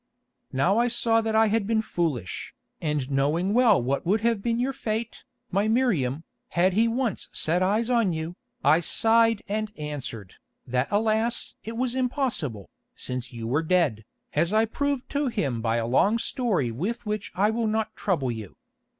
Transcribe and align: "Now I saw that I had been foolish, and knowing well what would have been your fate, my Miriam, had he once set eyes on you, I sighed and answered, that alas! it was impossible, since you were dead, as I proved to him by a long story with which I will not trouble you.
"Now 0.51 0.79
I 0.79 0.87
saw 0.87 1.21
that 1.21 1.35
I 1.35 1.45
had 1.45 1.67
been 1.67 1.83
foolish, 1.83 2.55
and 2.81 3.11
knowing 3.11 3.53
well 3.53 3.79
what 3.79 4.03
would 4.03 4.21
have 4.21 4.41
been 4.41 4.59
your 4.59 4.73
fate, 4.73 5.25
my 5.51 5.67
Miriam, 5.67 6.23
had 6.57 6.73
he 6.73 6.87
once 6.87 7.29
set 7.31 7.61
eyes 7.61 7.87
on 7.87 8.11
you, 8.11 8.35
I 8.63 8.79
sighed 8.79 9.43
and 9.47 9.71
answered, 9.77 10.33
that 10.65 10.87
alas! 10.89 11.53
it 11.63 11.77
was 11.77 11.93
impossible, 11.93 12.71
since 12.95 13.31
you 13.31 13.45
were 13.45 13.61
dead, 13.61 14.03
as 14.33 14.51
I 14.51 14.65
proved 14.65 15.07
to 15.11 15.27
him 15.27 15.61
by 15.61 15.75
a 15.75 15.85
long 15.85 16.17
story 16.17 16.71
with 16.71 17.05
which 17.05 17.31
I 17.35 17.51
will 17.51 17.67
not 17.67 17.95
trouble 17.95 18.31
you. 18.31 18.55